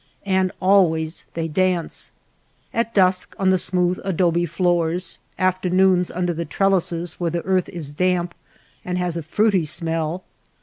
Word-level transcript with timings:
And 0.25 0.51
always 0.59 1.27
they 1.35 1.47
dance; 1.47 2.11
at 2.73 2.95
dusk 2.95 3.35
on 3.37 3.51
the 3.51 3.59
smooth 3.59 3.99
adobe 4.03 4.47
floors, 4.47 5.19
afternoons 5.37 6.09
under 6.09 6.33
the 6.33 6.43
trellises 6.43 7.19
where 7.19 7.29
the 7.29 7.45
earth 7.45 7.69
is 7.69 7.91
damp 7.91 8.33
and 8.83 8.97
has 8.97 9.15
a 9.15 9.21
fruity 9.21 9.63
smell. 9.63 10.23